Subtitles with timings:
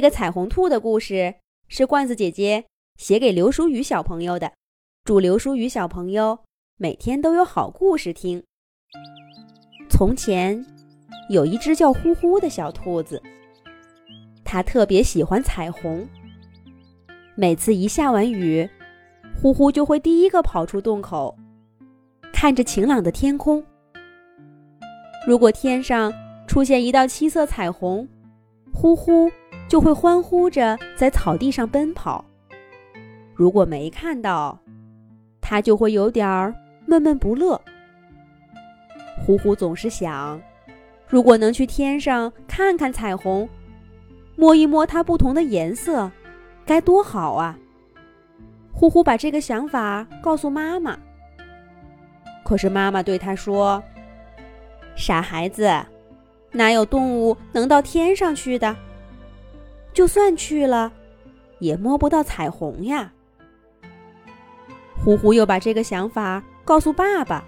[0.00, 1.34] 这个彩虹兔的故事
[1.68, 2.64] 是罐子姐姐
[2.96, 4.50] 写给刘淑雨小朋友的，
[5.04, 6.38] 祝刘淑雨小朋友
[6.78, 8.42] 每天都有好故事听。
[9.90, 10.64] 从前
[11.28, 13.22] 有一只叫呼呼的小兔子，
[14.42, 16.08] 它特别喜欢彩虹。
[17.34, 18.66] 每次一下完雨，
[19.38, 21.36] 呼呼就会第一个跑出洞口，
[22.32, 23.62] 看着晴朗的天空。
[25.26, 26.10] 如果天上
[26.48, 28.08] 出现一道七色彩虹，
[28.72, 29.30] 呼呼。
[29.70, 32.24] 就会欢呼着在草地上奔跑。
[33.36, 34.58] 如果没看到，
[35.40, 36.52] 他就会有点儿
[36.86, 37.58] 闷闷不乐。
[39.24, 40.40] 呼呼总是想，
[41.06, 43.48] 如果能去天上看看彩虹，
[44.34, 46.10] 摸一摸它不同的颜色，
[46.66, 47.56] 该多好啊！
[48.72, 50.98] 呼呼把这个想法告诉妈妈，
[52.42, 53.80] 可是妈妈对他说
[54.96, 55.70] ：“傻孩子，
[56.50, 58.76] 哪有动物能到天上去的？”
[59.92, 60.92] 就算去了，
[61.58, 63.12] 也摸不到彩虹呀。
[65.02, 67.42] 呼呼又把这个想法告诉爸爸，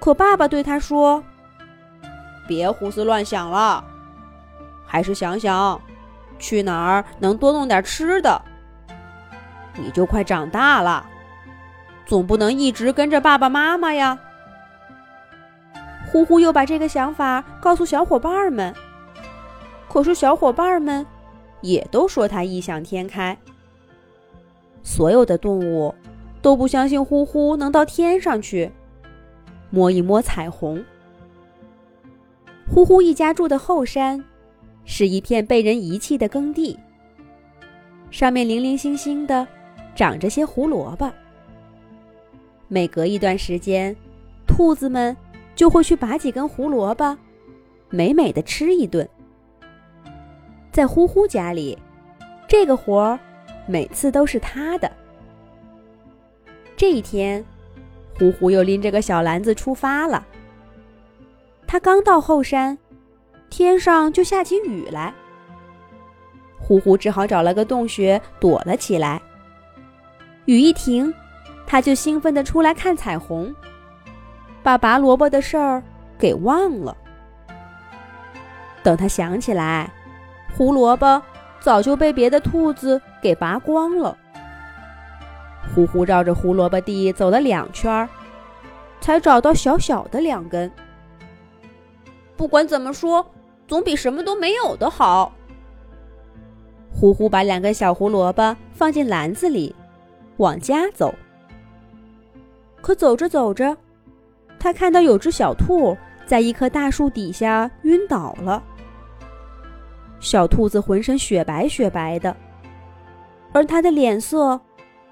[0.00, 1.22] 可爸爸对他说
[2.46, 3.84] ：“别胡思乱想了，
[4.84, 5.80] 还是想想
[6.38, 8.40] 去哪儿能多弄点吃的。
[9.76, 11.06] 你就快长大了，
[12.04, 14.18] 总不能一直跟着爸爸妈妈呀。”
[16.12, 18.74] 呼呼又把这个想法告诉小伙伴们，
[19.88, 21.04] 可是小伙伴们。
[21.64, 23.36] 也都说他异想天开。
[24.82, 25.94] 所有的动物
[26.42, 28.70] 都不相信呼呼能到天上去
[29.70, 30.84] 摸一摸彩虹。
[32.68, 34.22] 呼呼一家住的后山
[34.84, 36.78] 是一片被人遗弃的耕地，
[38.10, 39.46] 上面零零星星的
[39.94, 41.10] 长着些胡萝卜。
[42.68, 43.96] 每隔一段时间，
[44.46, 45.16] 兔子们
[45.54, 47.16] 就会去拔几根胡萝卜，
[47.88, 49.08] 美美的吃一顿。
[50.74, 51.78] 在呼呼家里，
[52.48, 53.16] 这个活儿
[53.64, 54.90] 每次都是他的。
[56.76, 57.44] 这一天，
[58.18, 60.26] 呼呼又拎着个小篮子出发了。
[61.64, 62.76] 他刚到后山，
[63.48, 65.14] 天上就下起雨来。
[66.58, 69.22] 呼呼只好找了个洞穴躲了起来。
[70.46, 71.14] 雨一停，
[71.68, 73.54] 他就兴奋地出来看彩虹，
[74.60, 75.80] 把拔萝卜的事儿
[76.18, 76.96] 给忘了。
[78.82, 79.88] 等他想起来。
[80.56, 81.20] 胡萝卜
[81.60, 84.16] 早就被别的兔子给拔光了。
[85.74, 88.08] 呼呼绕着胡萝卜地走了两圈，
[89.00, 90.70] 才找到小小的两根。
[92.36, 93.26] 不管怎么说，
[93.66, 95.32] 总比什么都没有的好。
[96.92, 99.74] 呼呼把两根小胡萝卜放进篮子里，
[100.36, 101.12] 往家走。
[102.80, 103.76] 可走着走着，
[104.58, 108.62] 他看到有只小兔在一棵大树底下晕倒了。
[110.20, 112.34] 小兔子浑身雪白雪白的，
[113.52, 114.60] 而它的脸色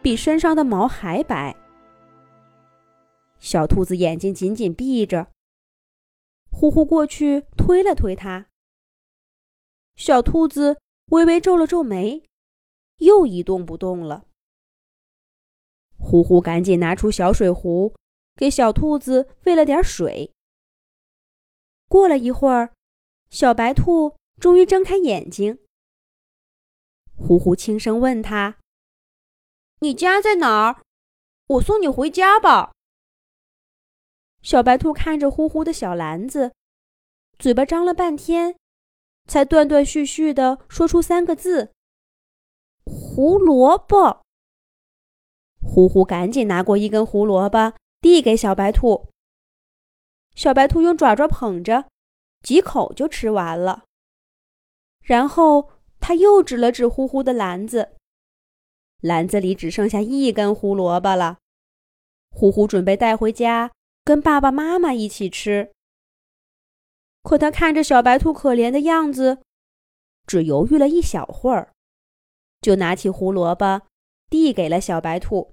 [0.00, 1.54] 比身上的毛还白。
[3.38, 5.28] 小兔子眼睛紧紧闭着，
[6.50, 8.46] 呼呼过去推了推它。
[9.96, 10.78] 小兔子
[11.10, 12.22] 微微皱了皱眉，
[12.98, 14.24] 又一动不动了。
[15.98, 17.94] 呼呼赶紧拿出小水壶，
[18.34, 20.32] 给小兔子喂了点水。
[21.88, 22.72] 过了一会儿，
[23.30, 24.16] 小白兔。
[24.42, 25.60] 终于睁开眼睛，
[27.16, 28.58] 呼呼轻声问他
[29.78, 30.82] ：“你家在哪儿？
[31.46, 32.72] 我送你回家吧。”
[34.42, 36.50] 小白兔看着呼呼的小篮子，
[37.38, 38.56] 嘴巴张了半天，
[39.28, 41.72] 才断断续续的说出三个字
[42.84, 44.24] ：“胡萝卜。”
[45.62, 49.06] 呼呼赶紧拿过一根胡萝卜，递给小白兔。
[50.34, 51.86] 小白兔用爪爪捧着，
[52.42, 53.84] 几口就吃完了。
[55.02, 55.70] 然后
[56.00, 57.96] 他又指了指呼呼的篮子，
[59.00, 61.38] 篮子里只剩下一根胡萝卜了。
[62.30, 63.72] 呼呼准备带回家
[64.04, 65.72] 跟爸爸妈妈一起吃。
[67.22, 69.42] 可他看着小白兔可怜的样子，
[70.26, 71.72] 只犹豫了一小会儿，
[72.60, 73.82] 就拿起胡萝卜
[74.30, 75.52] 递给了小白兔。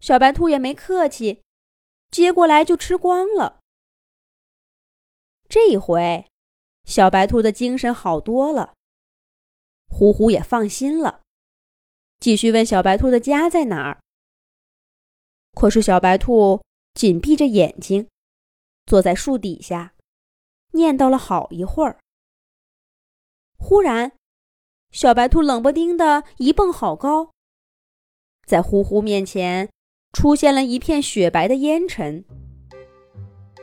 [0.00, 1.42] 小白兔也没客气，
[2.10, 3.60] 接过来就吃光了。
[5.48, 6.26] 这一回。
[6.84, 8.74] 小白兔的精神好多了，
[9.88, 11.22] 呼呼也放心了，
[12.18, 14.00] 继续问小白兔的家在哪儿。
[15.52, 16.62] 可是小白兔
[16.94, 18.08] 紧闭着眼睛，
[18.86, 19.94] 坐在树底下，
[20.72, 21.98] 念叨了好一会儿。
[23.58, 24.12] 忽然，
[24.90, 27.32] 小白兔冷不丁的一蹦好高，
[28.46, 29.70] 在呼呼面前
[30.12, 32.24] 出现了一片雪白的烟尘。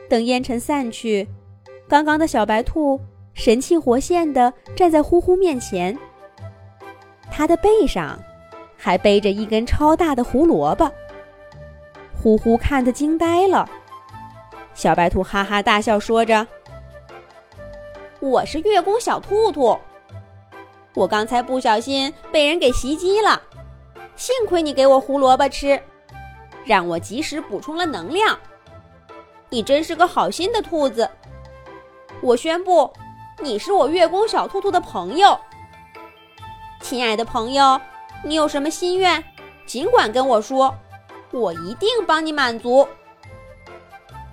[0.08, 1.28] 等烟尘散去，
[1.88, 3.00] 刚刚的小白兔。
[3.34, 5.96] 神气活现地站在呼呼面前。
[7.30, 8.18] 它的背上
[8.76, 10.90] 还背着一根超大的胡萝卜。
[12.20, 13.70] 呼呼看得惊呆了。
[14.74, 16.44] 小白兔哈哈大笑，说着
[18.18, 19.78] ：“我是月宫小兔兔，
[20.94, 23.40] 我刚才不小心被人给袭击了，
[24.16, 25.80] 幸亏你给我胡萝卜吃，
[26.64, 28.36] 让我及时补充了能量。
[29.48, 31.08] 你真是个好心的兔子。
[32.20, 32.92] 我宣布，
[33.40, 35.38] 你是我月宫小兔兔的朋友。
[36.80, 37.80] 亲爱的朋友，
[38.24, 39.22] 你有什么心愿，
[39.66, 40.74] 尽管跟我说。”
[41.30, 42.88] 我一定帮你满足。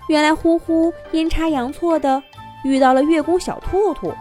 [0.07, 2.23] 原来呼呼阴差阳错的
[2.63, 4.13] 遇到了月宫小兔兔，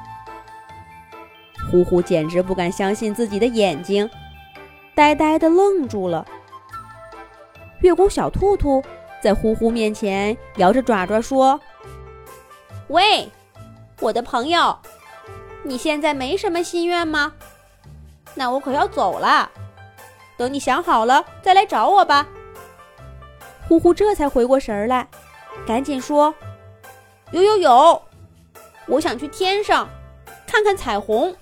[1.71, 4.11] 呼呼简直不敢相信自己的眼睛，
[4.93, 6.27] 呆呆的愣住了。
[7.81, 8.83] 月宫小兔兔
[9.23, 11.61] 在呼呼面前摇着爪爪说
[12.91, 13.31] ：“喂，
[14.01, 14.79] 我的朋友，
[15.63, 17.33] 你现在没什么心愿吗？
[18.35, 19.51] 那我可要走了，
[20.37, 22.27] 等你想好了再来找我吧。”
[23.67, 25.07] 呼呼这才回过神儿来，
[25.67, 26.35] 赶紧说
[27.33, 28.03] ：“有有有，
[28.87, 29.89] 我想去天上
[30.47, 31.35] 看看彩虹。”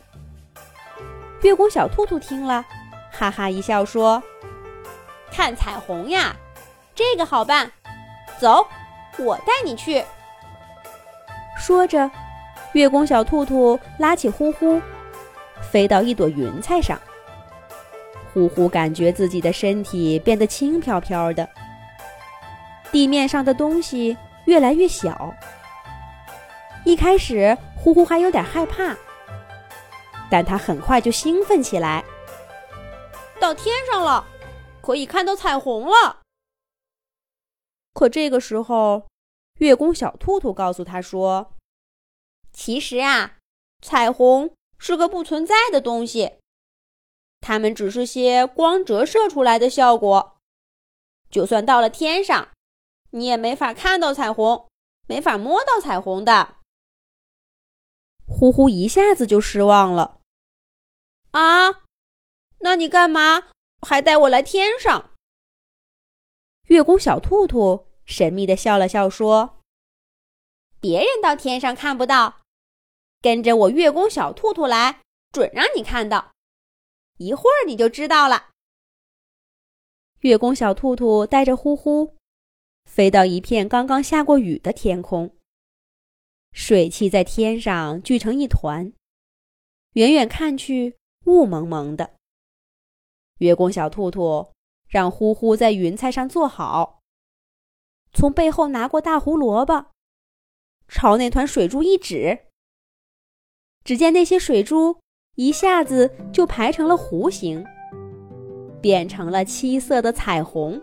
[1.43, 2.65] 月宫小兔兔听了，
[3.11, 4.23] 哈哈一笑说
[5.33, 6.37] ：“看彩虹呀，
[6.95, 7.73] 这个好办，
[8.39, 8.65] 走，
[9.19, 10.05] 我带你去。”
[11.59, 12.09] 说着，
[12.73, 14.81] 月宫小兔兔拉起呼呼，
[15.71, 17.01] 飞到一朵云彩上。
[18.33, 21.47] 呼呼感觉自己的身体变得轻飘飘的。
[22.91, 24.17] 地面上的东西
[24.47, 25.35] 越来越小。
[26.85, 28.97] 一开始，呼呼还有点害怕，
[30.31, 32.03] 但他很快就兴奋起来。
[33.39, 34.25] 到天上了，
[34.81, 36.21] 可以看到彩虹了。
[37.93, 39.05] 可这个时候，
[39.59, 41.53] 月宫小兔兔告诉他说
[42.53, 43.39] ：“其实啊，
[43.81, 46.39] 彩虹是个不存在的东西，
[47.41, 50.39] 它们只是些光折射出来的效果。
[51.31, 52.49] 就算到了天上。”
[53.15, 54.71] 你也没法看到彩虹，
[55.07, 56.57] 没法摸到彩虹的。
[58.27, 60.23] 呼呼一下子就失望了。
[61.33, 61.83] 啊，
[62.61, 63.51] 那你干嘛
[63.87, 65.11] 还带我来天上？
[66.69, 69.61] 月宫小兔兔神秘的笑了笑说
[70.81, 72.41] ：“别人到天上看不到，
[73.23, 76.33] 跟着我月宫小兔兔来，准让你看到。
[77.17, 78.51] 一会儿你就知道了。”
[80.21, 82.17] 月宫小兔兔带着呼呼。
[82.85, 85.37] 飞到一片刚刚下过雨的天空，
[86.53, 88.93] 水汽在天上聚成一团，
[89.93, 92.15] 远远看去雾蒙蒙的。
[93.39, 94.53] 月宫小兔兔
[94.89, 97.01] 让呼呼在云彩上坐好，
[98.13, 99.87] 从背后拿过大胡萝卜，
[100.89, 102.47] 朝那团水珠一指，
[103.85, 104.97] 只见那些水珠
[105.35, 107.65] 一下子就排成了弧形，
[108.81, 110.81] 变成了七色的彩虹。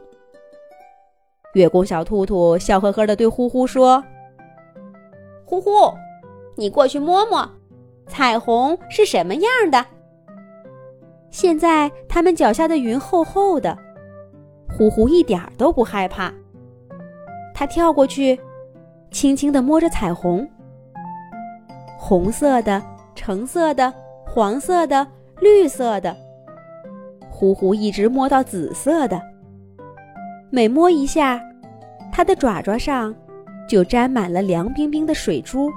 [1.54, 4.04] 月宫小兔兔笑呵呵地对呼呼说
[5.46, 5.94] ：“呼呼，
[6.56, 7.50] 你过去摸摸，
[8.08, 9.86] 彩虹是什么样的？”
[11.32, 13.78] 现在他们脚下的云厚厚的，
[14.78, 16.34] 呼呼一点都不害怕。
[17.54, 18.40] 他跳过去，
[19.12, 20.48] 轻轻地摸着彩虹，
[22.00, 22.82] 红色的、
[23.20, 23.94] 橙色的、
[24.26, 25.06] 黄色的、
[25.42, 26.16] 绿色的，
[27.30, 29.22] 呼呼一直摸到紫色的。
[30.50, 31.38] 每摸一下，
[32.14, 33.14] 它的爪爪上
[33.68, 35.70] 就沾满了凉冰冰的水珠，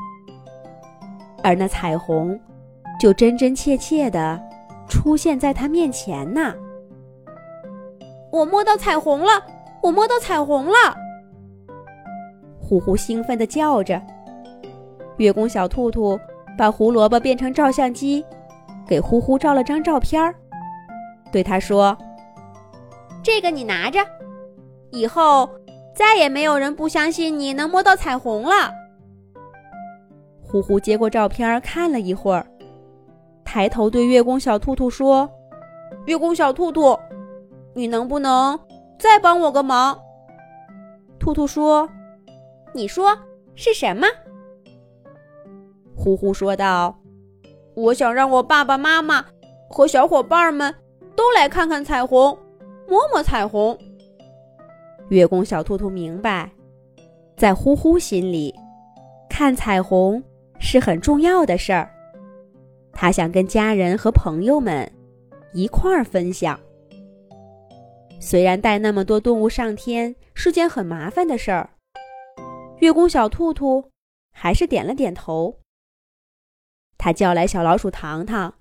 [1.43, 2.39] 而那彩虹
[3.01, 4.41] 就真真切切的
[4.89, 6.55] 出现在它面前呢。
[8.31, 9.33] 我摸到彩虹了！
[9.83, 10.97] 我摸到彩虹了！
[12.61, 14.01] 呼呼兴奋地叫着。
[15.17, 16.19] 月宫小兔兔
[16.57, 18.25] 把胡萝卜变成照相机，
[18.87, 20.35] 给呼呼照了张照片儿，
[21.33, 21.97] 对他说
[23.23, 23.99] ：“这个你拿着。”
[24.91, 25.49] 以后
[25.95, 28.71] 再也没有人不相信你能摸到彩虹了。
[30.43, 32.47] 呼呼接过照片看了一会儿，
[33.45, 35.29] 抬头对月宫小兔兔说
[36.05, 36.99] ：“月宫小兔兔，
[37.75, 38.59] 你能不能
[38.99, 39.99] 再帮我个忙？”
[41.19, 41.89] 兔兔说
[42.75, 43.17] ：“你说
[43.55, 44.07] 是什么？”
[46.03, 46.99] 呼呼说道
[47.77, 49.25] ：“我想让我爸爸妈妈
[49.71, 50.75] 和小伙伴们
[51.15, 52.37] 都来看看彩虹，
[52.89, 53.79] 摸摸彩虹。”
[55.11, 56.51] 月宫小兔兔明白，
[57.37, 58.53] 在呼呼心里，
[59.31, 60.21] 看彩虹
[60.59, 61.89] 是很重要的事儿。
[62.93, 64.91] 他想跟家人和朋友们
[65.53, 66.59] 一块儿分享。
[68.19, 71.71] 虽然带那么多动物上天是件很麻烦的事儿，
[72.81, 73.85] 月宫小兔兔
[74.33, 75.62] 还是点了点头。
[77.05, 78.55] 他叫来小老鼠糖糖，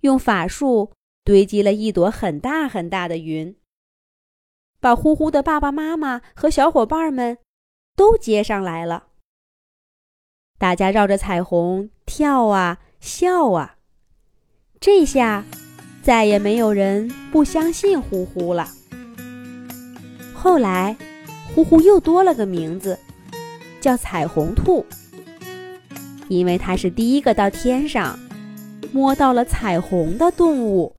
[0.00, 0.92] 用法术
[1.22, 3.54] 堆积了一朵很大很大的云，
[4.80, 7.36] 把呼呼的爸爸妈妈和小伙伴们
[7.94, 9.08] 都接上来了。
[10.56, 13.76] 大家绕着彩虹跳啊笑啊，
[14.80, 15.44] 这下
[16.02, 18.70] 再也没有人不相信呼呼了。
[20.32, 20.96] 后来，
[21.54, 22.98] 呼呼又多了个名字，
[23.82, 24.86] 叫彩虹兔，
[26.28, 28.18] 因为它是第一个到天上
[28.92, 30.92] 摸到了彩虹的动物。